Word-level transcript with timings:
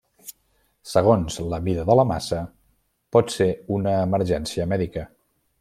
Segons 0.91 1.37
la 1.51 1.59
mida 1.67 1.83
de 1.91 1.97
la 2.01 2.07
massa, 2.13 2.41
pot 3.17 3.37
ser 3.37 3.49
una 3.79 3.97
emergència 4.11 4.71
mèdica. 4.77 5.09